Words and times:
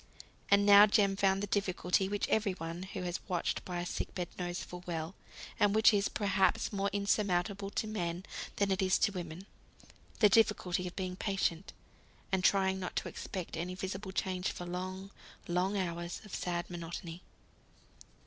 And 0.49 0.65
now 0.65 0.87
Jem 0.87 1.15
found 1.15 1.43
the 1.43 1.53
difficulty 1.53 2.09
which 2.09 2.27
every 2.27 2.53
one 2.53 2.81
who 2.81 3.03
has 3.03 3.19
watched 3.27 3.63
by 3.63 3.79
a 3.79 3.85
sick 3.85 4.15
bed 4.15 4.29
knows 4.39 4.63
full 4.63 4.83
well; 4.87 5.13
and 5.59 5.75
which 5.75 5.93
is 5.93 6.09
perhaps 6.09 6.73
more 6.73 6.89
insurmountable 6.91 7.69
to 7.69 7.85
men 7.85 8.25
than 8.55 8.71
it 8.71 8.81
is 8.81 8.97
to 8.97 9.11
women, 9.11 9.45
the 10.17 10.27
difficulty 10.27 10.87
of 10.87 10.95
being 10.95 11.15
patient, 11.15 11.71
and 12.31 12.43
trying 12.43 12.79
not 12.79 12.95
to 12.95 13.09
expect 13.09 13.55
any 13.55 13.75
visible 13.75 14.11
change 14.11 14.49
for 14.51 14.65
long, 14.65 15.11
long 15.47 15.77
hours 15.77 16.19
of 16.25 16.33
sad 16.33 16.67
monotony. 16.67 17.21